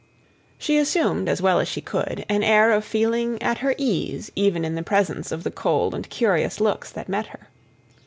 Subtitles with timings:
[0.57, 4.65] She assumed, as well as she could, an air of feeling at her ease even
[4.65, 7.49] in the presence of the cold and curious looks that met her.